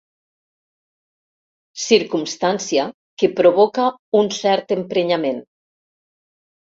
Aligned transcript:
Circumstància 1.81 2.87
que 3.23 3.31
provoca 3.43 3.85
un 4.21 4.35
cert 4.41 4.75
emprenyament. 4.81 5.47